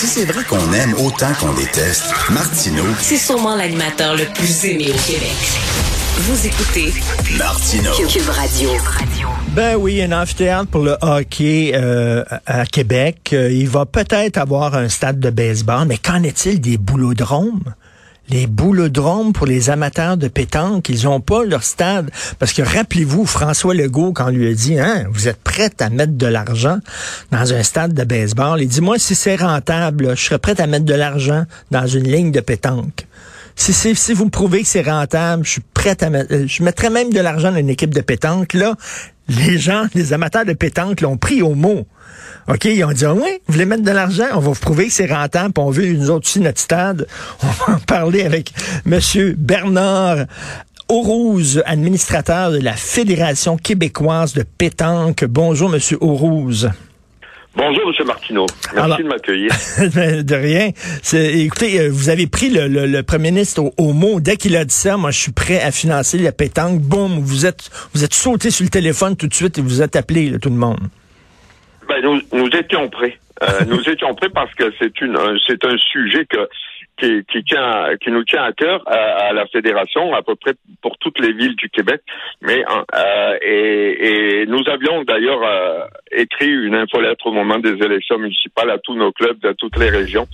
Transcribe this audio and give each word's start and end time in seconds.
Si 0.00 0.06
c'est 0.06 0.24
vrai 0.24 0.42
qu'on 0.44 0.72
aime 0.72 0.94
autant 0.94 1.30
qu'on 1.38 1.52
déteste, 1.52 2.06
Martineau, 2.30 2.86
C'est 3.00 3.18
sûrement 3.18 3.54
l'animateur 3.54 4.16
le 4.16 4.24
plus 4.32 4.64
aimé 4.64 4.86
au 4.88 4.96
Québec. 5.06 5.36
Vous 6.20 6.46
écoutez 6.46 6.94
Martineau. 7.36 7.92
Cube 8.08 8.30
Radio. 8.30 8.70
Ben 9.48 9.76
oui, 9.76 10.00
un 10.00 10.12
amphithéâtre 10.12 10.68
pour 10.70 10.84
le 10.84 10.96
hockey 11.02 11.72
euh, 11.74 12.24
à 12.46 12.64
Québec. 12.64 13.28
Euh, 13.34 13.52
il 13.52 13.68
va 13.68 13.84
peut-être 13.84 14.38
avoir 14.38 14.74
un 14.74 14.88
stade 14.88 15.20
de 15.20 15.28
baseball, 15.28 15.86
mais 15.86 15.98
qu'en 15.98 16.22
est-il 16.22 16.62
des 16.62 16.78
boulodromes? 16.78 17.60
Les 18.28 18.46
boulodromes 18.46 19.32
pour 19.32 19.46
les 19.46 19.70
amateurs 19.70 20.16
de 20.16 20.28
pétanque, 20.28 20.88
ils 20.88 21.08
ont 21.08 21.20
pas 21.20 21.44
leur 21.44 21.64
stade. 21.64 22.10
Parce 22.38 22.52
que 22.52 22.62
rappelez-vous, 22.62 23.26
François 23.26 23.74
Legault, 23.74 24.12
quand 24.12 24.26
on 24.26 24.30
lui 24.30 24.48
a 24.48 24.54
dit, 24.54 24.78
hein, 24.78 25.06
vous 25.10 25.26
êtes 25.26 25.42
prête 25.42 25.82
à 25.82 25.90
mettre 25.90 26.12
de 26.12 26.26
l'argent 26.26 26.78
dans 27.32 27.52
un 27.52 27.62
stade 27.62 27.92
de 27.92 28.04
baseball, 28.04 28.60
il 28.60 28.68
dit, 28.68 28.80
moi, 28.80 28.98
si 28.98 29.14
c'est 29.14 29.36
rentable, 29.36 30.16
je 30.16 30.24
serais 30.24 30.38
prête 30.38 30.60
à 30.60 30.66
mettre 30.66 30.84
de 30.84 30.94
l'argent 30.94 31.44
dans 31.70 31.86
une 31.86 32.04
ligne 32.04 32.30
de 32.30 32.40
pétanque. 32.40 33.06
Si, 33.56 33.72
si, 33.72 33.94
si 33.94 34.14
vous 34.14 34.26
me 34.26 34.30
prouvez 34.30 34.62
que 34.62 34.68
c'est 34.68 34.88
rentable, 34.88 35.44
je 35.44 35.50
suis 35.50 35.62
prête 35.74 36.02
à 36.02 36.08
mettre, 36.08 36.32
euh, 36.32 36.46
je 36.46 36.62
mettrais 36.62 36.88
même 36.88 37.12
de 37.12 37.20
l'argent 37.20 37.50
dans 37.50 37.58
une 37.58 37.68
équipe 37.68 37.92
de 37.92 38.00
pétanque. 38.00 38.54
Là, 38.54 38.74
les 39.30 39.58
gens, 39.58 39.86
les 39.94 40.12
amateurs 40.12 40.44
de 40.44 40.52
pétanque 40.52 41.00
l'ont 41.00 41.16
pris 41.16 41.42
au 41.42 41.54
mot. 41.54 41.86
OK, 42.48 42.64
ils 42.64 42.84
ont 42.84 42.92
dit, 42.92 43.04
ah 43.04 43.14
oui, 43.14 43.38
vous 43.46 43.52
voulez 43.52 43.64
mettre 43.64 43.84
de 43.84 43.90
l'argent, 43.90 44.24
on 44.32 44.40
va 44.40 44.50
vous 44.50 44.60
prouver 44.60 44.86
que 44.86 44.92
c'est 44.92 45.12
rentable, 45.12 45.52
puis 45.52 45.62
on 45.62 45.70
veut, 45.70 45.92
nous 45.92 46.10
autres 46.10 46.26
aussi, 46.26 46.40
notre 46.40 46.60
stade. 46.60 47.06
On 47.42 47.46
va 47.46 47.74
en 47.74 47.78
parler 47.78 48.22
avec 48.22 48.52
Monsieur 48.84 49.34
Bernard 49.38 50.26
Aurouze, 50.88 51.62
administrateur 51.66 52.50
de 52.50 52.58
la 52.58 52.72
Fédération 52.72 53.56
québécoise 53.56 54.32
de 54.32 54.42
pétanque. 54.42 55.24
Bonjour, 55.24 55.68
Monsieur 55.68 55.98
Aurouze. 56.00 56.70
Bonjour, 57.56 57.92
M. 57.98 58.06
Martineau. 58.06 58.46
Merci 58.74 58.78
Alors- 58.84 58.98
de 58.98 59.02
m'accueillir. 59.04 59.50
de 60.24 60.34
rien. 60.34 60.70
Écoutez, 61.12 61.80
euh, 61.80 61.88
vous 61.90 62.08
avez 62.08 62.26
pris 62.28 62.48
le, 62.48 62.68
le- 62.68 62.86
le 62.86 63.02
premier 63.02 63.32
ministre 63.32 63.60
au, 63.62 63.72
au 63.76 63.92
mot. 63.92 64.20
Dès 64.20 64.36
qu'il 64.36 64.56
a 64.56 64.64
dit 64.64 64.74
ça, 64.74 64.96
moi, 64.96 65.10
je 65.10 65.18
suis 65.18 65.32
prêt 65.32 65.60
à 65.60 65.72
financer 65.72 66.18
la 66.18 66.30
pétanque. 66.32 66.80
Boum, 66.80 67.18
vous 67.18 67.46
êtes, 67.46 67.68
vous 67.92 68.04
êtes 68.04 68.14
sauté 68.14 68.50
sur 68.50 68.64
le 68.64 68.70
téléphone 68.70 69.16
tout 69.16 69.26
de 69.26 69.34
suite 69.34 69.58
et 69.58 69.62
vous 69.62 69.82
êtes 69.82 69.96
appelé, 69.96 70.30
là, 70.30 70.38
tout 70.38 70.48
le 70.50 70.54
monde. 70.56 70.78
Ben, 71.88 71.96
nous, 72.02 72.20
nous 72.32 72.48
étions 72.56 72.88
prêts. 72.88 73.18
Euh, 73.42 73.64
nous 73.66 73.82
étions 73.88 74.14
prêts 74.14 74.30
parce 74.32 74.54
que 74.54 74.72
c'est 74.78 75.00
une, 75.00 75.16
un- 75.16 75.36
c'est 75.46 75.64
un 75.64 75.76
sujet 75.76 76.24
que 76.26 76.38
qui, 77.00 77.24
qui 77.24 77.42
tient, 77.44 77.96
qui 78.02 78.10
nous 78.10 78.24
tient 78.24 78.44
à 78.44 78.52
cœur 78.52 78.82
à, 78.86 79.28
à 79.28 79.32
la 79.32 79.46
fédération, 79.46 80.14
à 80.14 80.22
peu 80.22 80.36
près 80.36 80.52
pour 80.82 80.98
toutes 80.98 81.18
les 81.18 81.32
villes 81.32 81.56
du 81.56 81.68
Québec. 81.70 82.00
Mais 82.42 82.62
euh, 82.62 83.38
et, 83.42 84.42
et 84.42 84.46
nous 84.46 84.62
avions 84.68 85.02
d'ailleurs 85.04 85.42
euh, 85.42 85.86
écrit 86.12 86.50
une 86.50 86.74
infolettre 86.74 87.26
au 87.26 87.32
moment 87.32 87.58
des 87.58 87.76
élections 87.84 88.18
municipales 88.18 88.70
à 88.70 88.78
tous 88.78 88.94
nos 88.94 89.12
clubs 89.12 89.40
de 89.40 89.52
toutes 89.52 89.78
les 89.78 89.90
régions 89.90 90.26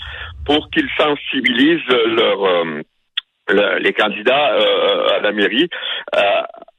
pour 0.44 0.69
qu'ils 0.70 0.91
sensibilisent 0.98 1.89
leur 1.89 2.44
euh, 2.44 2.83
le- 3.48 3.78
les 3.78 3.92
candidats 3.92 4.52
euh, 4.55 5.16
à 5.16 5.20
la 5.20 5.33
mairie 5.33 5.69
euh, 6.14 6.20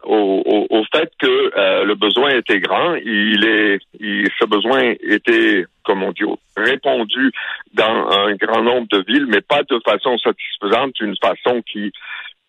au, 0.03 0.41
au, 0.45 0.67
au 0.79 0.83
fait 0.95 1.11
que 1.21 1.51
euh, 1.57 1.83
le 1.83 1.95
besoin 1.95 2.29
était 2.29 2.59
grand. 2.59 2.95
Il 2.95 3.45
est, 3.45 3.79
il, 3.99 4.27
ce 4.39 4.45
besoin 4.45 4.93
était, 5.01 5.65
comme 5.83 6.03
on 6.03 6.11
dit, 6.11 6.23
répondu 6.55 7.31
dans 7.73 8.09
un 8.09 8.33
grand 8.35 8.61
nombre 8.63 8.87
de 8.89 9.03
villes, 9.07 9.27
mais 9.27 9.41
pas 9.41 9.63
de 9.63 9.79
façon 9.85 10.17
satisfaisante, 10.17 10.99
une 11.01 11.15
façon 11.17 11.61
qui 11.61 11.91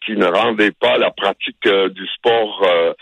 qui 0.06 0.12
ne 0.12 0.26
rendait 0.26 0.70
pas 0.70 0.96
la 0.96 1.10
pratique 1.10 1.66
euh, 1.66 1.88
du 1.88 2.06
sport 2.06 2.62
euh, 2.64 2.92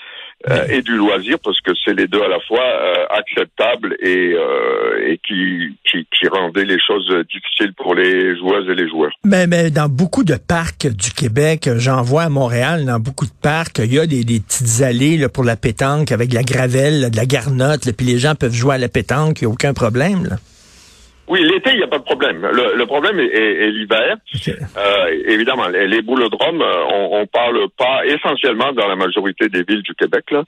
euh, 0.51 0.67
et 0.71 0.81
du 0.81 0.97
loisir, 0.97 1.37
parce 1.45 1.61
que 1.61 1.73
c'est 1.85 1.93
les 1.95 2.07
deux 2.09 2.23
à 2.23 2.27
la 2.29 2.41
fois 2.41 2.63
euh, 2.65 3.05
acceptables 3.11 3.97
et, 4.01 4.33
euh, 4.33 5.07
et 5.07 5.19
qui, 5.19 5.77
qui 5.89 6.07
qui 6.11 6.27
les 6.65 6.79
choses 6.81 7.09
difficiles 7.33 7.73
pour 7.77 7.95
les 7.95 8.37
joueuses 8.39 8.69
et 8.71 8.75
les 8.75 8.89
joueurs. 8.89 9.13
Mais, 9.25 9.47
mais 9.47 9.71
dans 9.71 9.89
beaucoup 9.89 10.25
de 10.25 10.37
parcs 10.37 10.87
du 10.87 11.11
Québec, 11.13 11.67
euh, 11.69 11.77
j'en 11.79 12.03
vois 12.03 12.23
à 12.23 12.29
Montréal, 12.29 12.85
dans 12.85 12.99
beaucoup 13.01 13.27
de 13.27 13.31
parcs, 13.43 13.79
il 13.79 13.93
y 13.95 13.99
a 13.99 14.07
des, 14.07 14.25
des 14.25 14.41
petites 14.41 14.83
allées 14.83 15.17
là, 15.19 15.29
pour 15.29 15.45
la 15.45 15.57
pétanque 15.57 16.13
avec 16.13 16.31
de 16.31 16.35
la 16.35 16.43
gravelle, 16.43 17.01
là, 17.01 17.11
de 17.11 17.17
la 17.17 17.27
garnotte, 17.27 17.85
là, 17.87 17.93
puis 17.97 18.07
les 18.07 18.19
gens 18.19 18.35
peuvent 18.35 18.53
jouer 18.55 18.75
à 18.77 18.79
la 18.79 18.89
pétanque, 18.89 19.41
il 19.41 19.45
n'y 19.45 19.51
a 19.51 19.53
aucun 19.53 19.75
problème. 19.75 20.25
Là. 20.25 20.37
Oui, 21.29 21.41
l'été, 21.43 21.71
il 21.73 21.79
n'y 21.79 21.83
a 21.83 21.89
pas 21.89 21.99
de 21.99 22.05
problème. 22.05 22.41
Le, 22.53 22.77
le 22.77 22.87
problème 22.87 23.19
est, 23.19 23.25
est- 23.27 23.65
est 23.67 23.71
l'hiver. 23.73 24.17
Euh, 24.49 25.07
évidemment, 25.27 25.67
les, 25.67 25.89
les 25.89 26.01
boulodromes, 26.01 26.63
euh, 26.63 26.85
on, 26.93 27.21
on 27.23 27.27
parle 27.27 27.67
pas 27.77 28.07
essentiellement 28.07 28.73
dans 28.73 28.87
la 28.87 28.95
majorité 28.95 29.49
des 29.49 29.65
villes 29.65 29.83
du 29.83 29.93
Québec. 29.95 30.23
Là, 30.31 30.45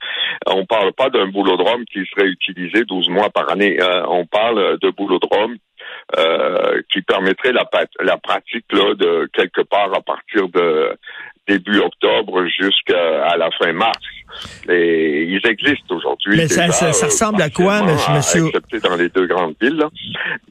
on 0.47 0.65
parle 0.65 0.93
pas 0.93 1.09
d'un 1.09 1.27
boulodrome 1.27 1.83
qui 1.91 1.99
serait 2.15 2.29
utilisé 2.29 2.85
12 2.85 3.09
mois 3.09 3.29
par 3.29 3.51
année. 3.51 3.77
Euh, 3.81 4.03
on 4.07 4.25
parle 4.25 4.79
de 4.79 4.89
boulodrome 4.91 5.57
euh, 6.17 6.81
qui 6.91 7.01
permettrait 7.01 7.51
la, 7.51 7.69
la 8.01 8.17
pratique 8.17 8.65
là, 8.71 8.93
de 8.95 9.29
quelque 9.33 9.61
part 9.61 9.93
à 9.93 10.01
partir 10.01 10.49
de 10.49 10.97
début 11.47 11.79
octobre 11.79 12.45
jusqu'à 12.45 13.35
la 13.37 13.49
fin 13.51 13.73
mars. 13.73 13.99
Et 14.69 15.23
ils 15.23 15.41
existent 15.49 15.95
aujourd'hui. 15.95 16.35
Mais 16.37 16.47
ça- 16.47 16.61
déjà, 16.67 16.71
ça- 16.73 16.93
ça 16.93 17.05
euh, 17.05 17.09
ressemble 17.09 17.41
à 17.41 17.49
quoi, 17.49 17.81
monsieur- 17.83 18.47
Excepté 18.47 18.79
dans 18.79 18.95
les 18.95 19.09
deux 19.09 19.25
grandes 19.27 19.55
villes. 19.61 19.77
là. 19.77 19.89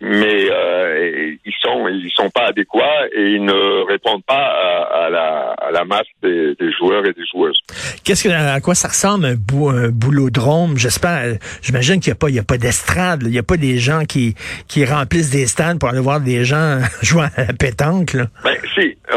Mais 0.00 0.48
euh, 0.50 1.32
ils 1.44 1.52
sont 1.62 1.88
ils 1.88 2.10
sont 2.14 2.30
pas 2.30 2.46
adéquats 2.48 3.06
et 3.14 3.32
ils 3.32 3.44
ne 3.44 3.86
répondent 3.88 4.24
pas 4.24 4.34
à, 4.34 5.04
à 5.06 5.10
la, 5.10 5.54
à 5.58 5.70
la 5.70 5.84
masse 5.84 6.06
des, 6.22 6.54
des 6.54 6.72
joueurs 6.72 7.04
et 7.06 7.12
des 7.12 7.24
joueuses. 7.30 7.58
Qu'est-ce 8.04 8.24
que 8.24 8.28
à 8.30 8.60
quoi 8.60 8.74
ça 8.74 8.88
ressemble 8.88 9.26
un, 9.26 9.34
bou, 9.34 9.68
un 9.68 9.88
boulodrome? 9.88 10.76
J'espère, 10.78 11.36
j'imagine 11.62 12.00
qu'il 12.00 12.10
n'y 12.10 12.16
a 12.16 12.18
pas, 12.18 12.28
il 12.30 12.36
y 12.36 12.38
a 12.38 12.42
pas 12.44 12.58
d'estrade, 12.58 13.22
il 13.24 13.30
n'y 13.30 13.38
a 13.38 13.42
pas 13.42 13.56
des 13.56 13.78
gens 13.78 14.04
qui 14.04 14.34
qui 14.68 14.84
remplissent 14.84 15.30
des 15.30 15.46
stands 15.46 15.78
pour 15.78 15.88
aller 15.88 16.00
voir 16.00 16.20
des 16.20 16.44
gens 16.44 16.78
jouer 17.02 17.24
à 17.36 17.44
la 17.48 17.52
pétanque. 17.52 18.14
Là. 18.14 18.26
Ben, 18.44 18.56
si, 18.74 18.96
euh, 19.12 19.16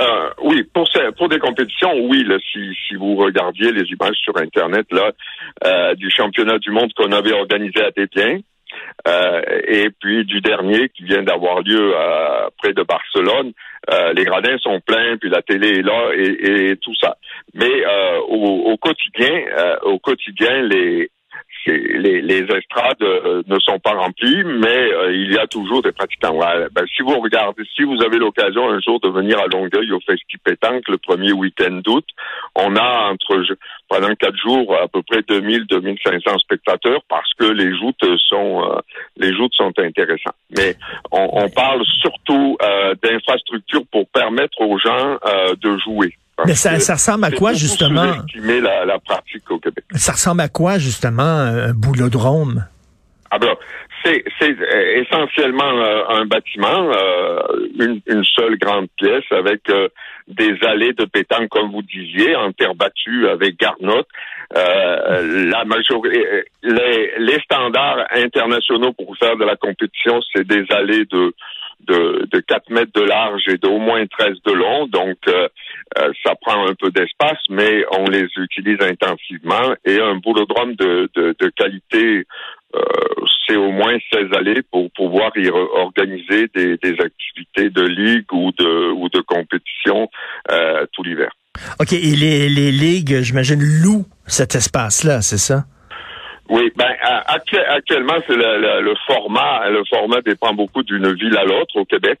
euh, 0.00 0.28
oui, 0.44 0.62
pour, 0.74 0.88
pour 1.16 1.28
des 1.28 1.38
compétitions, 1.38 1.92
oui, 2.08 2.24
là, 2.24 2.36
si, 2.52 2.58
si 2.86 2.94
vous 2.96 3.16
regardiez 3.16 3.72
les 3.72 3.85
images 3.90 4.16
sur 4.16 4.36
Internet 4.36 4.86
là, 4.90 5.12
euh, 5.64 5.94
du 5.94 6.10
championnat 6.10 6.58
du 6.58 6.70
monde 6.70 6.92
qu'on 6.94 7.12
avait 7.12 7.32
organisé 7.32 7.80
à 7.82 7.90
Détiens, 7.90 8.40
euh, 9.08 9.40
et 9.68 9.88
puis 10.00 10.24
du 10.24 10.40
dernier 10.40 10.88
qui 10.90 11.04
vient 11.04 11.22
d'avoir 11.22 11.60
lieu 11.60 11.94
euh, 11.94 12.48
près 12.58 12.72
de 12.72 12.82
Barcelone, 12.82 13.52
euh, 13.92 14.12
les 14.14 14.24
gradins 14.24 14.58
sont 14.58 14.80
pleins, 14.80 15.16
puis 15.16 15.30
la 15.30 15.42
télé 15.42 15.78
est 15.78 15.82
là 15.82 16.10
et, 16.14 16.70
et 16.70 16.76
tout 16.76 16.94
ça. 17.00 17.16
Mais 17.54 17.70
euh, 17.86 18.18
au, 18.28 18.72
au 18.72 18.76
quotidien, 18.76 19.44
euh, 19.56 19.76
au 19.82 19.98
quotidien, 19.98 20.62
les 20.62 21.10
les, 21.66 22.22
les 22.22 22.42
estrades 22.42 23.02
euh, 23.02 23.42
ne 23.46 23.58
sont 23.58 23.78
pas 23.78 23.92
remplies, 23.92 24.44
mais 24.44 24.92
euh, 24.92 25.12
il 25.12 25.32
y 25.32 25.38
a 25.38 25.46
toujours 25.46 25.82
des 25.82 25.92
pratiquants. 25.92 26.34
Ouais, 26.34 26.66
ben, 26.72 26.84
si 26.94 27.02
vous 27.02 27.18
regardez, 27.20 27.62
si 27.74 27.82
vous 27.82 28.02
avez 28.02 28.18
l'occasion 28.18 28.68
un 28.70 28.80
jour 28.80 29.00
de 29.00 29.08
venir 29.08 29.38
à 29.38 29.46
Longueuil 29.46 29.90
au 29.92 30.00
Festi 30.00 30.36
Pétanque 30.38 30.88
le 30.88 30.98
premier 30.98 31.32
week-end 31.32 31.80
d'août, 31.84 32.04
on 32.54 32.76
a 32.76 33.10
entre 33.10 33.42
pendant 33.88 34.14
quatre 34.14 34.36
jours 34.36 34.76
à 34.76 34.88
peu 34.88 35.02
près 35.02 35.20
2000-2500 35.20 36.38
spectateurs 36.38 37.00
parce 37.08 37.32
que 37.34 37.46
les 37.46 37.76
joutes 37.76 38.04
sont 38.28 38.62
euh, 38.64 38.80
les 39.16 39.34
joutes 39.34 39.54
sont 39.54 39.72
intéressantes. 39.78 40.36
Mais 40.56 40.76
on, 41.12 41.28
on 41.32 41.48
parle 41.48 41.84
surtout 42.00 42.56
euh, 42.62 42.94
d'infrastructures 43.02 43.86
pour 43.90 44.08
permettre 44.08 44.60
aux 44.60 44.78
gens 44.78 45.18
euh, 45.26 45.54
de 45.60 45.78
jouer. 45.78 46.14
Parce 46.36 46.48
Mais 46.48 46.54
ça, 46.54 46.94
ressemble 46.94 47.24
à 47.24 47.30
quoi 47.30 47.54
justement? 47.54 48.12
sous-estimer 48.12 48.60
la, 48.60 48.84
la 48.84 48.98
pratique 48.98 49.50
au 49.50 49.58
Québec. 49.58 49.84
Ça 49.94 50.12
ressemble 50.12 50.42
à 50.42 50.48
quoi 50.48 50.78
justement 50.78 51.22
un 51.22 51.72
boulodrome? 51.72 52.66
Ah 53.30 53.38
ben, 53.38 53.54
c'est 54.04 54.22
euh, 54.42 55.02
essentiellement 55.02 55.78
euh, 55.78 56.02
un 56.10 56.26
bâtiment, 56.26 56.92
euh, 56.92 57.40
une, 57.78 58.00
une 58.06 58.24
seule 58.24 58.56
grande 58.58 58.86
pièce 58.96 59.24
avec 59.32 59.68
euh, 59.70 59.88
des 60.28 60.56
allées 60.62 60.92
de 60.92 61.06
pétanque, 61.06 61.48
comme 61.48 61.72
vous 61.72 61.82
disiez, 61.82 62.36
en 62.36 62.52
terre 62.52 62.74
battue 62.74 63.28
avec 63.28 63.58
garnotte. 63.58 64.06
La 64.54 65.64
majorité, 65.64 66.44
les, 66.62 67.12
les 67.18 67.40
standards 67.40 68.06
internationaux 68.14 68.92
pour 68.92 69.16
faire 69.16 69.36
de 69.36 69.44
la 69.44 69.56
compétition, 69.56 70.20
c'est 70.32 70.46
des 70.46 70.64
allées 70.70 71.04
de 71.06 71.34
de, 71.80 72.28
de 72.30 72.40
4 72.40 72.70
mètres 72.70 72.92
de 72.94 73.02
large 73.02 73.42
et 73.48 73.58
d'au 73.58 73.78
moins 73.78 74.04
13 74.06 74.36
de 74.44 74.52
long. 74.52 74.86
Donc, 74.86 75.16
euh, 75.28 75.48
euh, 75.98 76.12
ça 76.24 76.34
prend 76.40 76.66
un 76.66 76.74
peu 76.74 76.90
d'espace, 76.90 77.38
mais 77.48 77.84
on 77.92 78.04
les 78.04 78.26
utilise 78.36 78.78
intensivement. 78.80 79.74
Et 79.84 80.00
un 80.00 80.16
boulodrome 80.16 80.74
de, 80.74 81.08
de, 81.14 81.34
de 81.38 81.48
qualité, 81.50 82.26
euh, 82.74 82.80
c'est 83.46 83.56
au 83.56 83.70
moins 83.70 83.96
16 84.12 84.26
allées 84.36 84.62
pour 84.70 84.90
pouvoir 84.92 85.30
y 85.36 85.48
organiser 85.48 86.48
des, 86.54 86.76
des 86.78 86.96
activités 87.00 87.70
de 87.70 87.82
ligue 87.82 88.32
ou 88.32 88.52
de, 88.58 88.90
ou 88.92 89.08
de 89.08 89.20
compétition 89.20 90.08
euh, 90.50 90.86
tout 90.92 91.02
l'hiver. 91.02 91.30
OK, 91.80 91.92
et 91.92 92.16
les, 92.16 92.48
les 92.48 92.70
ligues, 92.70 93.22
j'imagine, 93.22 93.60
louent 93.62 94.06
cet 94.26 94.54
espace-là, 94.54 95.22
c'est 95.22 95.38
ça? 95.38 95.64
Oui, 96.48 96.72
ben 96.76 96.94
actuellement 97.00 98.18
c'est 98.26 98.36
le, 98.36 98.94
format. 99.06 99.68
Le 99.68 99.82
format 99.84 100.20
dépend 100.20 100.52
beaucoup 100.52 100.82
d'une 100.82 101.12
ville 101.14 101.36
à 101.36 101.44
l'autre 101.44 101.76
au 101.76 101.84
Québec. 101.84 102.20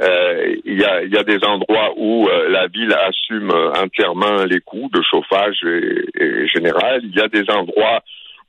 Euh, 0.00 0.56
Il 0.64 0.80
y, 0.80 0.84
a, 0.84 1.04
y 1.04 1.16
a 1.16 1.22
des 1.22 1.44
endroits 1.44 1.92
où 1.96 2.26
euh, 2.26 2.48
la 2.48 2.66
ville 2.66 2.92
assume 2.92 3.50
euh, 3.50 3.72
entièrement 3.74 4.44
les 4.44 4.60
coûts 4.60 4.90
de 4.92 5.00
chauffage 5.02 5.58
et, 5.64 6.04
et 6.18 6.48
général. 6.48 7.02
Il 7.04 7.14
y 7.14 7.20
a 7.20 7.28
des 7.28 7.48
endroits 7.50 8.02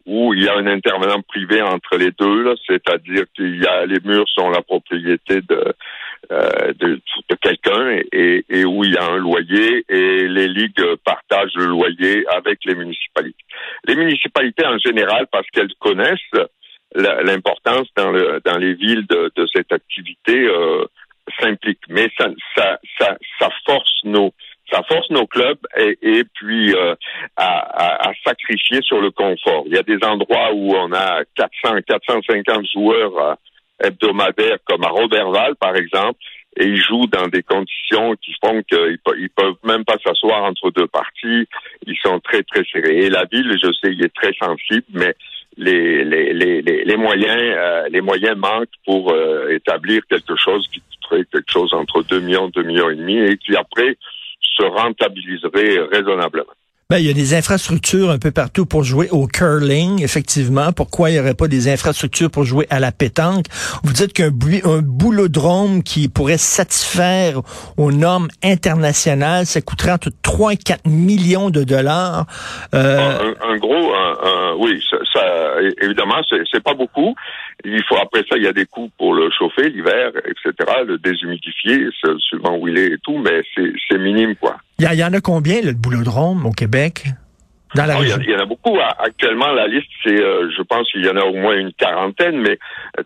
où 0.06 0.34
il 0.34 0.44
y 0.44 0.50
a 0.50 0.56
un 0.56 0.68
intervenant 0.68 1.22
privé 1.22 1.62
entre 1.62 1.98
les 1.98 2.12
deux, 2.12 2.56
c'est-à-dire 2.68 3.24
qu'il 3.36 3.62
y 3.62 3.66
a 3.66 3.86
les 3.86 4.00
murs 4.04 4.28
sont 4.30 4.50
la 4.50 4.62
propriété 4.62 5.42
de 5.42 5.74
euh, 6.32 6.74
de, 6.80 7.02
de 7.30 7.36
quelqu'un 7.42 8.00
et, 8.12 8.46
et, 8.50 8.66
où 8.66 8.84
il 8.84 8.94
y 8.94 8.98
a 8.98 9.06
un 9.06 9.18
loyer 9.18 9.84
et 9.90 10.28
les 10.28 10.48
ligues 10.48 10.82
partagent 11.04 11.56
le 11.56 11.66
loyer 11.66 12.26
avec 12.30 12.60
les 12.66 12.76
municipalités. 12.76 13.44
Les 13.86 13.96
municipalités 13.96 14.66
en 14.66 14.78
général, 14.78 15.28
parce 15.32 15.48
qu'elles 15.50 15.74
connaissent 15.80 16.20
l'importance 16.96 17.88
dans, 17.98 18.12
le, 18.12 18.42
dans 18.46 18.58
les 18.58 18.74
villes 18.74 19.06
de, 19.08 19.32
de 19.36 19.48
cette 19.54 19.72
activité, 19.74 20.46
euh, 20.48 20.86
s'impliquent. 21.42 21.90
Mais 21.90 22.10
ça, 22.18 22.28
ça, 22.56 22.80
ça, 23.00 23.18
ça 23.40 23.50
force 23.66 24.02
nos 24.06 24.34
ça 24.72 24.82
force 24.84 25.10
nos 25.10 25.28
clubs 25.28 25.60
et, 25.78 25.98
et 26.02 26.24
puis 26.24 26.74
euh, 26.74 26.96
à, 27.36 28.08
à, 28.10 28.14
sacrifier 28.26 28.80
sur 28.82 29.02
le 29.02 29.12
confort. 29.12 29.64
Il 29.68 29.74
y 29.74 29.78
a 29.78 29.84
des 29.84 30.00
endroits 30.04 30.54
où 30.54 30.74
on 30.74 30.92
a 30.94 31.24
400, 31.36 31.82
450 31.86 32.66
joueurs 32.74 33.38
hebdomadaires, 33.84 34.58
comme 34.66 34.84
à 34.84 34.90
Robertval, 34.90 35.56
par 35.56 35.76
exemple, 35.76 36.20
et 36.58 36.66
ils 36.66 36.82
jouent 36.82 37.08
dans 37.08 37.28
des 37.28 37.42
conditions 37.42 38.16
qui 38.16 38.34
font 38.44 38.62
qu'ils 38.64 38.98
ils 39.18 39.30
peuvent 39.30 39.56
même 39.64 39.84
pas 39.86 39.98
s'asseoir 40.06 40.44
entre 40.44 40.70
deux 40.72 40.88
parties. 40.88 41.48
Ils 41.88 41.98
sont 42.04 42.20
très, 42.20 42.44
très 42.44 42.64
serrés. 42.72 43.06
Et 43.06 43.10
la 43.10 43.26
ville, 43.26 43.52
je 43.62 43.72
sais, 43.72 43.92
il 43.92 44.04
est 44.04 44.14
très 44.14 44.34
sensible, 44.34 44.86
mais 44.94 45.16
les, 45.58 46.04
les, 46.04 46.34
les, 46.34 46.62
les 46.62 46.98
moyens 46.98 47.42
euh, 47.42 47.88
les 47.90 48.02
moyens 48.02 48.38
manquent 48.38 48.70
pour 48.86 49.16
établir 49.50 50.02
quelque 50.10 50.36
chose 50.36 50.68
qui 50.72 50.82
coûterait 50.82 51.26
quelque 51.32 51.52
chose 51.52 51.74
entre 51.74 52.04
2 52.04 52.20
millions, 52.20 52.50
2 52.50 52.64
millions 52.64 52.90
et 52.90 52.96
demi, 52.96 53.18
et 53.18 53.38
qui 53.38 53.56
après 53.56 53.98
se 54.42 54.64
rentabiliserait 54.64 55.80
raisonnablement. 55.92 56.54
Ben, 56.94 57.00
il 57.00 57.08
y 57.08 57.10
a 57.10 57.14
des 57.14 57.34
infrastructures 57.34 58.12
un 58.12 58.20
peu 58.20 58.30
partout 58.30 58.68
pour 58.68 58.84
jouer 58.84 59.10
au 59.10 59.26
curling, 59.26 60.04
effectivement. 60.04 60.72
Pourquoi 60.74 61.10
il 61.10 61.14
n'y 61.14 61.20
aurait 61.20 61.34
pas 61.34 61.48
des 61.48 61.68
infrastructures 61.68 62.30
pour 62.30 62.44
jouer 62.44 62.68
à 62.70 62.80
la 62.80 62.92
pétanque? 62.92 63.46
Vous 63.84 63.94
dites 63.94 64.14
qu'un 64.14 64.28
un 64.28 64.82
boulodrome 64.84 65.82
qui 65.82 66.08
pourrait 66.08 66.38
satisfaire 66.38 67.42
aux 67.78 67.92
normes 67.92 68.28
internationales, 68.44 69.48
ça 69.48 69.60
coûterait 69.62 69.94
entre 69.94 70.12
3 70.22 70.54
et 70.54 70.58
4 70.58 70.88
millions 70.88 71.50
de 71.50 71.64
dollars. 71.64 72.28
Euh... 72.76 73.34
Un, 73.42 73.58
gros, 73.58 73.92
un, 73.96 74.54
oui, 74.60 74.80
ça, 74.88 74.98
ça 75.12 75.24
évidemment, 75.82 76.22
c'est 76.30 76.64
pas 76.64 76.76
beaucoup. 76.76 77.16
Il 77.66 77.84
faut 77.90 77.98
après 77.98 78.24
ça, 78.30 78.38
il 78.38 78.44
y 78.44 78.48
a 78.48 78.54
des 78.54 78.68
coûts 78.68 78.92
pour 79.00 79.16
le 79.16 79.32
chauffer 79.32 79.70
l'hiver, 79.70 80.12
etc., 80.26 80.54
le 80.86 81.00
déshumidifier, 81.00 81.88
suivant 82.20 82.56
où 82.56 82.68
il 82.68 82.78
est 82.78 82.94
et 82.94 82.98
tout, 83.02 83.18
mais 83.18 83.42
c'est 83.56 83.98
minime, 83.98 84.36
quoi. 84.36 84.58
Il 84.80 84.94
y, 84.94 85.04
en 85.04 85.14
a 85.14 85.22
combien, 85.22 85.62
le 85.62 85.74
boulodrome 85.74 86.46
au 86.46 86.52
Québec? 86.52 87.06
Dans 87.76 87.86
la 87.86 87.98
oh, 88.00 88.04
il, 88.04 88.30
y 88.30 88.36
en 88.36 88.40
a 88.40 88.46
beaucoup. 88.46 88.78
Actuellement, 89.00 89.52
la 89.52 89.68
liste, 89.68 89.88
c'est, 90.04 90.20
euh, 90.20 90.50
je 90.56 90.62
pense 90.62 90.92
qu'il 90.92 91.04
y 91.04 91.10
en 91.10 91.18
a 91.18 91.24
au 91.24 91.34
moins 91.34 91.56
une 91.58 91.74
quarantaine, 91.74 92.38
mais 92.40 92.60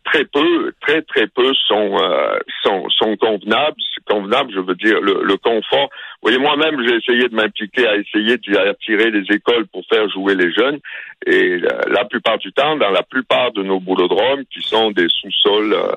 très 0.03 0.25
peu, 0.25 0.73
très 0.81 1.01
très 1.03 1.27
peu 1.27 1.53
sont 1.67 1.97
euh, 2.01 2.37
sont, 2.63 2.83
sont 2.89 3.15
convenables. 3.15 3.77
Convenable, 4.09 4.51
je 4.53 4.59
veux 4.59 4.75
dire 4.75 4.99
le, 5.01 5.21
le 5.23 5.37
confort. 5.37 5.89
Vous 6.21 6.29
voyez, 6.29 6.37
moi-même, 6.37 6.81
j'ai 6.85 6.95
essayé 6.95 7.29
de 7.29 7.35
m'impliquer 7.35 7.87
à 7.87 7.95
essayer 7.95 8.37
d'attirer 8.37 9.11
les 9.11 9.23
écoles 9.33 9.67
pour 9.67 9.83
faire 9.89 10.09
jouer 10.09 10.33
les 10.35 10.51
jeunes, 10.53 10.79
et 11.25 11.57
la, 11.59 11.81
la, 11.89 12.05
plupart 12.05 12.37
du 12.37 12.51
temps, 12.53 12.75
dans 12.77 12.89
la 12.89 13.03
plupart 13.03 13.51
de 13.51 13.63
nos 13.63 13.79
boulodromes, 13.79 14.43
qui 14.51 14.61
sont 14.61 14.91
des 14.91 15.07
sous-sols 15.09 15.73
euh, 15.73 15.87
euh, 15.87 15.95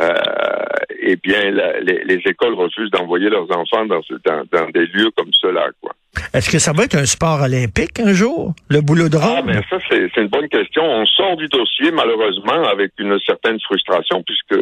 eh 0.00 1.16
bien, 1.16 1.50
les, 1.50 2.04
les, 2.04 2.20
écoles 2.26 2.54
refusent 2.54 2.90
d'envoyer 2.90 3.28
leurs 3.28 3.50
enfants 3.56 3.86
dans, 3.86 4.00
dans, 4.24 4.42
dans, 4.50 4.70
des 4.70 4.86
lieux 4.86 5.10
comme 5.16 5.32
cela, 5.32 5.68
quoi. 5.80 5.92
Est-ce 6.32 6.50
que 6.50 6.58
ça 6.58 6.72
va 6.72 6.84
être 6.84 6.96
un 6.96 7.06
sport 7.06 7.42
olympique 7.42 7.98
un 8.00 8.12
jour, 8.12 8.54
le 8.68 8.80
boulot 8.80 9.08
de 9.08 9.18
Ah, 9.20 9.42
ben 9.42 9.60
ça, 9.68 9.78
c'est 9.88 10.16
une 10.16 10.28
bonne 10.28 10.48
question. 10.48 10.82
On 10.82 11.06
sort 11.06 11.36
du 11.36 11.46
dossier, 11.48 11.90
malheureusement, 11.90 12.64
avec 12.68 12.92
une 12.98 13.18
certaine 13.20 13.58
frustration, 13.60 14.22
puisque 14.22 14.60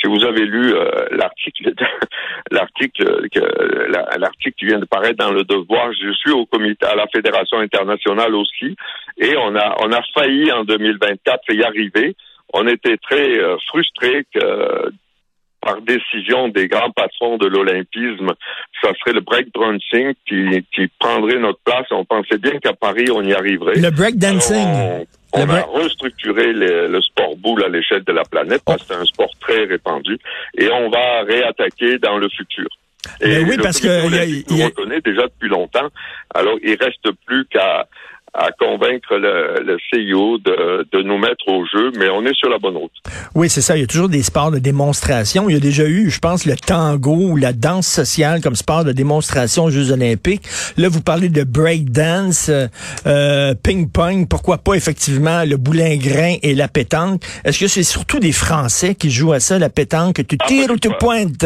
si 0.00 0.08
vous 0.08 0.24
avez 0.24 0.44
lu 0.44 0.74
euh, 0.74 1.06
l'article, 1.10 1.72
l'article, 2.50 3.28
l'article 4.18 4.54
qui 4.58 4.66
vient 4.66 4.78
de 4.78 4.84
paraître 4.84 5.16
dans 5.16 5.30
le 5.30 5.44
Devoir, 5.44 5.92
je 5.92 6.12
suis 6.12 6.32
au 6.32 6.46
comité, 6.46 6.86
à 6.86 6.94
la 6.94 7.06
Fédération 7.14 7.58
internationale 7.58 8.34
aussi, 8.34 8.76
et 9.18 9.36
on 9.36 9.54
a, 9.56 9.76
on 9.82 9.92
a 9.92 10.00
failli 10.14 10.50
en 10.52 10.64
2024 10.64 11.42
y 11.50 11.62
arriver 11.62 12.16
on 12.52 12.66
était 12.66 12.96
très 12.98 13.38
euh, 13.38 13.56
frustrés 13.68 14.26
que 14.34 14.92
par 15.60 15.80
décision 15.80 16.48
des 16.48 16.66
grands 16.66 16.90
patrons 16.90 17.38
de 17.38 17.46
l'olympisme, 17.46 18.32
ça 18.82 18.90
serait 18.98 19.12
le 19.12 19.20
breakdancing 19.20 20.12
qui, 20.26 20.66
qui 20.74 20.88
prendrait 20.98 21.38
notre 21.38 21.60
place. 21.64 21.86
On 21.92 22.04
pensait 22.04 22.38
bien 22.38 22.58
qu'à 22.58 22.72
Paris, 22.72 23.06
on 23.14 23.22
y 23.22 23.32
arriverait. 23.32 23.76
Le 23.76 23.90
breakdancing. 23.90 25.06
On, 25.34 25.48
a 25.48 25.62
restructuré 25.62 26.52
le 26.52 27.00
sport 27.00 27.36
boule 27.36 27.64
à 27.64 27.68
l'échelle 27.68 28.04
de 28.04 28.12
la 28.12 28.24
planète 28.24 28.60
parce 28.66 28.82
que 28.82 28.88
c'est 28.88 29.00
un 29.00 29.04
sport 29.06 29.30
très 29.40 29.64
répandu 29.64 30.18
et 30.58 30.68
on 30.70 30.90
va 30.90 31.22
réattaquer 31.22 31.98
dans 31.98 32.18
le 32.18 32.28
futur. 32.28 32.66
Et 33.20 33.28
ben 33.28 33.48
oui, 33.48 33.56
parce 33.62 33.80
que 33.80 34.52
il 34.52 34.64
reconnaît 34.64 35.00
déjà 35.00 35.22
depuis 35.22 35.48
longtemps. 35.48 35.88
Alors, 36.34 36.58
il 36.62 36.76
reste 36.80 37.10
plus 37.26 37.46
qu'à 37.46 37.86
à 38.34 38.50
convaincre 38.52 39.16
le, 39.16 39.62
le 39.62 39.76
CIO 39.90 40.38
de, 40.38 40.86
de, 40.90 41.02
nous 41.02 41.18
mettre 41.18 41.46
au 41.48 41.66
jeu, 41.66 41.92
mais 41.98 42.08
on 42.08 42.24
est 42.24 42.34
sur 42.34 42.48
la 42.48 42.58
bonne 42.58 42.78
route. 42.78 42.92
Oui, 43.34 43.50
c'est 43.50 43.60
ça. 43.60 43.76
Il 43.76 43.80
y 43.80 43.84
a 43.84 43.86
toujours 43.86 44.08
des 44.08 44.22
sports 44.22 44.50
de 44.50 44.58
démonstration. 44.58 45.50
Il 45.50 45.52
y 45.52 45.56
a 45.56 45.60
déjà 45.60 45.84
eu, 45.84 46.08
je 46.08 46.18
pense, 46.18 46.46
le 46.46 46.56
tango 46.56 47.14
ou 47.14 47.36
la 47.36 47.52
danse 47.52 47.86
sociale 47.86 48.40
comme 48.40 48.54
sport 48.54 48.84
de 48.84 48.92
démonstration 48.92 49.64
aux 49.64 49.70
Jeux 49.70 49.92
olympiques. 49.92 50.44
Là, 50.78 50.88
vous 50.88 51.02
parlez 51.02 51.28
de 51.28 51.44
break 51.44 51.90
dance, 51.90 52.50
euh, 53.06 53.54
ping-pong, 53.62 54.26
pourquoi 54.28 54.58
pas 54.58 54.74
effectivement 54.74 55.44
le 55.44 55.58
boulingrin 55.58 56.36
et 56.42 56.54
la 56.54 56.68
pétanque? 56.68 57.22
Est-ce 57.44 57.60
que 57.60 57.68
c'est 57.68 57.82
surtout 57.82 58.18
des 58.18 58.32
Français 58.32 58.94
qui 58.94 59.10
jouent 59.10 59.34
à 59.34 59.40
ça, 59.40 59.58
la 59.58 59.68
pétanque? 59.68 60.26
Tu 60.26 60.38
ah, 60.40 60.46
tires 60.46 60.70
ou 60.70 60.78
tu 60.78 60.88
pointes? 60.98 61.44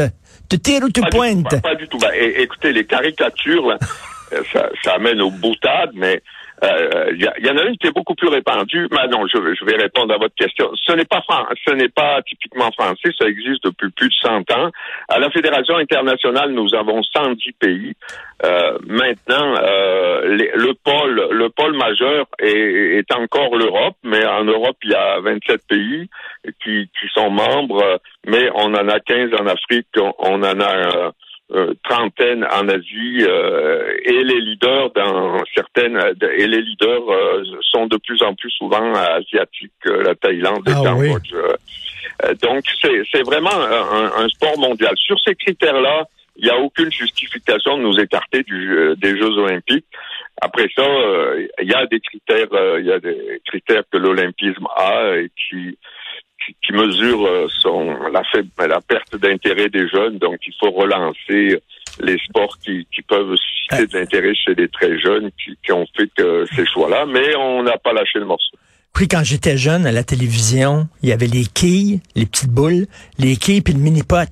Tu 0.49 0.59
tires 0.61 0.85
ou 0.85 0.91
tu 0.91 1.01
pointes? 1.11 1.61
Pas, 1.63 1.75
du 1.75 1.89
tout. 1.89 1.99
Ben, 1.99 2.13
écoutez, 2.15 2.73
les 2.73 2.85
caricatures, 2.85 3.67
là, 3.67 3.79
ça, 4.53 4.69
ça 4.85 4.95
amène 4.95 5.21
au 5.21 5.33
boutade, 5.33 5.91
mais 5.95 6.23
il 6.63 6.69
euh, 6.69 7.13
y, 7.19 7.51
en 7.51 7.57
a 7.59 7.65
une 7.65 7.77
qui 7.77 7.87
est 7.87 7.95
beaucoup 7.95 8.15
plus 8.15 8.29
répandue. 8.29 8.89
Mais 8.91 9.09
non, 9.09 9.27
je, 9.27 9.37
je 9.37 9.65
vais 9.65 9.77
répondre 9.77 10.15
à 10.15 10.17
votre 10.17 10.35
question. 10.35 10.71
Ce 10.75 10.93
n'est 10.93 11.05
pas 11.05 11.23
ce 11.67 11.75
n'est 11.75 11.91
pas 11.91 12.23
typiquement 12.23 12.71
français. 12.73 13.11
Ça 13.19 13.29
existe 13.29 13.65
depuis 13.65 13.91
plus 13.91 14.09
de 14.09 14.15
100 14.23 14.51
ans. 14.53 14.71
À 15.09 15.19
la 15.19 15.31
Fédération 15.31 15.77
internationale, 15.77 16.53
nous 16.53 16.75
avons 16.75 17.03
110 17.03 17.53
pays. 17.53 17.93
Euh, 18.45 18.79
maintenant, 18.87 19.55
euh, 19.63 20.23
le 20.25 20.73
pôle 20.73 21.29
le 21.31 21.49
pôle 21.51 21.77
majeur 21.77 22.27
est, 22.39 22.99
est 22.99 23.13
encore 23.13 23.55
l'Europe, 23.57 23.97
mais 24.03 24.25
en 24.27 24.45
Europe, 24.45 24.77
il 24.83 24.91
y 24.91 24.95
a 24.95 25.21
27 25.21 25.61
pays 25.69 26.09
qui, 26.63 26.89
qui 26.99 27.09
sont 27.15 27.31
membres, 27.31 28.01
mais 28.27 28.49
on 28.55 28.75
en 28.75 28.89
a 28.89 29.01
15 29.01 29.31
en 29.41 29.47
Afrique, 29.47 29.89
on 30.19 30.43
en 30.43 30.61
a 30.61 31.13
euh, 31.53 31.75
trentaine 31.85 32.45
en 32.45 32.69
Asie 32.69 33.19
euh, 33.21 33.95
et 34.05 34.25
les 34.25 34.41
leaders 34.41 34.91
dans 34.97 35.45
certaines 35.55 35.97
et 36.37 36.45
les 36.45 36.61
leaders 36.61 37.09
euh, 37.09 37.45
sont 37.71 37.87
de 37.87 37.97
plus 37.99 38.21
en 38.25 38.35
plus 38.35 38.51
souvent 38.51 38.93
asiatiques, 38.95 39.71
la 39.85 40.17
Thaïlande, 40.17 40.65
le 40.67 40.73
ah 40.73 40.83
Cambodge. 40.83 41.33
donc 42.43 42.65
c'est 42.83 43.23
vraiment 43.23 43.55
un, 43.55 44.29
sport 44.29 44.59
mondial. 44.59 44.93
Sur 44.97 45.21
ces 45.21 45.37
critères-là, 45.37 46.09
il 46.35 46.47
n'y 46.47 46.51
a 46.51 46.59
aucune 46.59 46.91
justification 46.91 47.79
de 47.79 47.83
nous 47.83 48.01
écarter 48.01 48.43
du, 48.43 48.97
des 48.97 49.17
Jeux 49.17 49.39
olympiques. 49.39 49.87
Après 50.43 50.67
ça, 50.75 50.85
il 51.63 51.71
y 51.71 51.75
a 51.75 51.87
des 51.87 52.01
critères, 52.01 52.49
il 52.81 52.87
y 52.87 52.93
a 52.93 52.99
des 52.99 53.41
critères 53.47 53.85
que 53.93 53.99
l'olympisme 53.99 54.67
a 54.77 55.17
et 55.17 55.31
qui 55.49 55.79
qui, 56.63 56.73
mesure 56.73 57.27
euh, 57.27 57.47
son, 57.61 57.97
la, 58.11 58.23
la 58.67 58.81
perte 58.81 59.17
d'intérêt 59.17 59.69
des 59.69 59.89
jeunes. 59.89 60.19
Donc, 60.19 60.39
il 60.47 60.55
faut 60.59 60.71
relancer 60.71 61.61
les 62.01 62.19
sports 62.19 62.59
qui, 62.59 62.87
qui 62.93 63.03
peuvent 63.03 63.35
susciter 63.37 63.87
de 63.87 63.99
l'intérêt 63.99 64.35
chez 64.35 64.55
les 64.55 64.69
très 64.69 64.99
jeunes 64.99 65.31
qui, 65.43 65.57
qui 65.65 65.73
ont 65.73 65.87
fait 65.97 66.11
que 66.17 66.45
ces 66.55 66.67
choix-là, 66.67 67.07
mais 67.07 67.35
on 67.37 67.63
n'a 67.63 67.79
pas 67.79 67.93
lâché 67.93 68.19
le 68.19 68.27
morceau. 68.27 68.57
Puis 68.93 69.09
quand 69.09 69.23
j'étais 69.23 69.59
jeune 69.59 69.87
à 69.87 69.93
la 69.93 70.05
télévision, 70.05 70.89
il 71.03 71.11
y 71.11 71.13
avait 71.13 71.27
les 71.27 71.45
quilles, 71.45 72.01
les 72.15 72.25
petites 72.25 72.51
boules, 72.51 72.87
les 73.19 73.37
quilles 73.37 73.61
puis 73.61 73.75
le 73.75 73.81
mini-pot. 73.81 74.29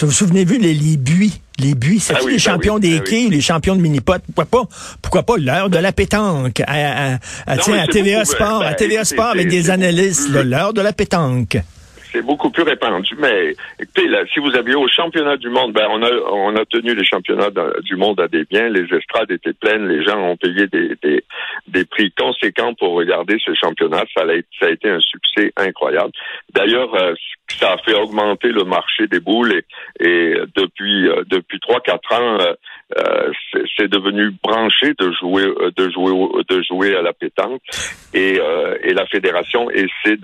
vous 0.00 0.06
vous 0.06 0.12
souvenez-vous, 0.12 0.58
les, 0.58 0.74
les 0.74 0.96
buis? 0.96 1.40
Les 1.58 1.74
buis, 1.74 2.00
c'est 2.00 2.14
ah 2.14 2.18
les 2.20 2.32
ben 2.32 2.38
champions 2.38 2.78
des 2.78 2.98
ah 2.98 3.02
quilles, 3.02 3.30
les 3.30 3.40
champions 3.40 3.74
de 3.74 3.80
mini-pot? 3.80 4.22
Pourquoi 4.26 4.44
pas? 4.44 4.68
Pourquoi 5.00 5.22
pas 5.22 5.36
l'heure 5.38 5.70
de 5.70 5.78
la 5.78 5.90
pétanque? 5.90 6.60
À, 6.66 7.14
à, 7.14 7.18
à, 7.46 7.56
tiens, 7.56 7.78
à 7.78 7.86
TVA 7.86 8.24
Sport, 8.24 8.62
à 8.62 8.70
ben, 8.70 8.74
TVA 8.76 9.04
Sport 9.04 9.30
avec 9.30 9.48
des 9.48 9.70
analystes, 9.70 10.28
l'heure 10.28 10.74
de 10.74 10.82
la 10.82 10.92
pétanque 10.92 11.58
c'est 12.16 12.22
beaucoup 12.22 12.50
plus 12.50 12.62
répandu. 12.62 13.14
Mais 13.18 13.54
écoutez, 13.78 14.08
là, 14.08 14.24
si 14.32 14.40
vous 14.40 14.54
aviez 14.56 14.74
au 14.74 14.88
championnat 14.88 15.36
du 15.36 15.50
monde, 15.50 15.72
ben 15.72 15.86
on 15.90 16.02
a 16.02 16.10
on 16.32 16.56
a 16.56 16.64
tenu 16.64 16.94
les 16.94 17.04
championnats 17.04 17.50
du 17.82 17.96
monde 17.96 18.20
à 18.20 18.28
des 18.28 18.44
biens, 18.44 18.68
les 18.68 18.86
estrades 18.96 19.30
étaient 19.30 19.52
pleines, 19.52 19.86
les 19.86 20.02
gens 20.02 20.18
ont 20.18 20.36
payé 20.36 20.66
des, 20.66 20.96
des, 21.02 21.22
des 21.68 21.84
prix 21.84 22.10
conséquents 22.12 22.74
pour 22.74 22.94
regarder 22.94 23.36
ce 23.44 23.52
championnat. 23.54 24.04
Ça 24.16 24.22
a, 24.24 24.34
ça 24.58 24.66
a 24.66 24.70
été 24.70 24.88
un 24.88 25.00
succès 25.00 25.52
incroyable. 25.56 26.12
D'ailleurs, 26.54 26.94
euh, 26.94 27.14
ça 27.48 27.74
a 27.74 27.78
fait 27.78 27.94
augmenter 27.94 28.48
le 28.48 28.64
marché 28.64 29.06
des 29.06 29.20
boules 29.20 29.52
et, 29.52 29.64
et 30.00 30.34
depuis 30.56 31.08
depuis 31.28 31.60
trois 31.60 31.80
quatre 31.80 32.12
ans 32.12 32.38
euh, 32.40 32.54
c'est 33.76 33.88
devenu 33.88 34.30
branché 34.42 34.94
de 34.98 35.10
jouer 35.20 35.44
de 35.76 35.90
jouer 35.90 36.12
de 36.48 36.62
jouer 36.62 36.96
à 36.96 37.02
la 37.02 37.12
pétanque. 37.12 37.60
Et, 38.14 38.38
euh, 38.40 38.78
et 38.82 38.94
la 38.94 39.06
fédération 39.06 39.70
essaie 39.70 40.16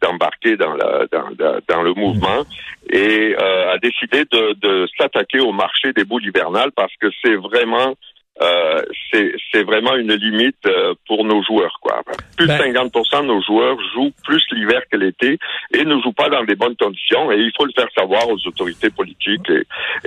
d'embarquer 0.00 0.56
dans, 0.56 0.76
dans, 0.76 1.58
dans, 1.68 1.82
le 1.82 1.94
mouvement. 1.94 2.44
Et 2.90 3.34
euh, 3.38 3.72
a 3.72 3.78
décidé 3.78 4.24
de, 4.30 4.54
de 4.60 4.86
s'attaquer 4.98 5.40
au 5.40 5.52
marché 5.52 5.92
des 5.92 6.04
boules 6.04 6.24
hivernales 6.24 6.72
parce 6.76 6.92
que 7.00 7.08
c'est 7.24 7.34
vraiment 7.34 7.94
euh, 8.40 8.82
c'est 9.12 9.62
vraiment 9.62 9.94
une 9.96 10.14
limite 10.14 10.56
euh, 10.66 10.94
pour 11.06 11.24
nos 11.24 11.42
joueurs. 11.42 11.78
Quoi. 11.82 12.00
Plus 12.36 12.46
de 12.46 12.52
50 12.52 12.92
ben- 12.92 13.22
de 13.22 13.26
nos 13.26 13.42
joueurs 13.42 13.76
jouent 13.94 14.12
plus 14.24 14.42
l'hiver 14.52 14.80
que 14.90 14.96
l'été 14.96 15.38
et 15.74 15.84
ne 15.84 16.00
jouent 16.00 16.14
pas 16.14 16.30
dans 16.30 16.42
des 16.44 16.54
bonnes 16.54 16.76
conditions. 16.76 17.30
Et 17.30 17.36
il 17.36 17.52
faut 17.56 17.66
le 17.66 17.72
faire 17.76 17.88
savoir 17.96 18.28
aux 18.28 18.38
autorités 18.46 18.88
politiques 18.90 19.50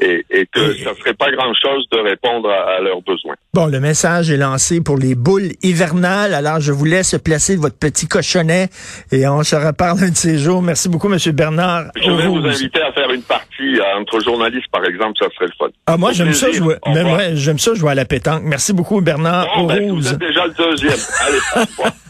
et, 0.02 0.26
et, 0.32 0.48
que 0.48 0.74
ça 0.74 0.92
ne 0.92 0.96
serait 0.96 1.14
pas 1.14 1.32
grand-chose 1.32 1.88
de 1.92 2.00
répondre 2.00 2.50
à, 2.50 2.80
leurs 2.82 3.02
besoins. 3.02 3.36
Bon, 3.54 3.68
le 3.68 3.80
message 3.80 4.32
est 4.32 4.38
lancé 4.38 4.82
pour 4.82 4.98
les 4.98 5.14
boules 5.14 5.52
hivernales. 5.62 6.34
Alors, 6.34 6.60
je 6.60 6.72
vous 6.72 6.86
laisse 6.86 7.16
placer 7.24 7.56
votre 7.56 7.78
petit 7.78 8.08
cochonnet 8.08 8.70
et 9.12 9.28
on 9.28 9.44
se 9.44 9.56
reparle 9.56 10.00
un 10.04 10.10
de 10.10 10.16
ces 10.16 10.40
jours. 10.40 10.64
Merci 10.64 10.90
beaucoup, 10.90 11.12
M. 11.12 11.20
Bernard. 11.32 11.86
Je 11.96 12.12
vais 12.12 12.28
vous 12.28 12.46
inviter 12.46 12.82
à 12.82 12.92
faire 12.92 13.12
une 13.12 13.22
partie 13.22 13.45
euh, 13.80 14.00
entre 14.00 14.20
journalistes, 14.22 14.68
par 14.72 14.84
exemple. 14.86 15.14
Ça 15.20 15.28
serait 15.36 15.48
le 15.48 15.54
fun. 15.58 15.68
Ah, 15.88 15.98
moi, 15.98 16.12
j'aime 16.14 16.34
ça 16.34 16.52
jouer. 16.52 16.76
Même, 16.88 17.36
j'aime 17.36 17.60
ça 17.60 17.74
jouer 17.74 17.92
à 17.92 17.96
la 17.96 18.06
pétanque. 18.06 18.44
Merci 18.44 18.74
beaucoup, 18.74 19.02
Bernard. 19.02 19.48
Bon, 19.58 19.66
ben, 19.66 19.92
vous 19.92 20.08
êtes 20.08 20.20
déjà 20.20 20.46
le 20.48 20.54
deuxième. 20.54 21.00
Allez, 21.26 21.66